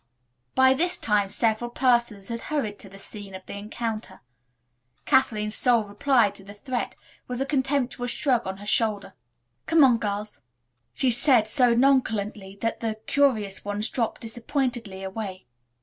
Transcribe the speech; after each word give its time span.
By 0.55 0.73
this 0.73 0.97
time 0.97 1.29
several 1.29 1.69
persons 1.69 2.29
had 2.29 2.39
hurried 2.49 2.79
to 2.79 2.89
the 2.89 2.97
scene 2.97 3.35
of 3.35 3.45
the 3.45 3.53
encounter. 3.55 4.21
Kathleen's 5.05 5.53
sole 5.53 5.83
reply 5.83 6.31
to 6.31 6.43
the 6.43 6.55
threat 6.55 6.95
was 7.27 7.39
a 7.39 7.45
contemptuous 7.45 8.09
shrug 8.09 8.47
of 8.47 8.57
her 8.57 8.65
shoulders. 8.65 9.11
"Come 9.67 9.83
on, 9.83 9.99
girls," 9.99 10.41
she 10.95 11.11
said 11.11 11.47
so 11.47 11.75
nonchalantly 11.75 12.57
that 12.61 12.79
the 12.79 12.95
curious 13.05 13.63
ones 13.63 13.89
dropped 13.89 14.21
disappointedly 14.21 15.03
away. 15.03 15.45